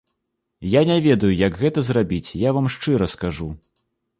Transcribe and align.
Я 0.75 0.81
не 0.91 0.95
ведаю, 1.07 1.29
як 1.41 1.59
гэта 1.65 1.79
зрабіць, 1.91 2.35
я 2.47 2.55
вам 2.59 2.65
шчыра 2.77 3.13
скажу. 3.17 3.49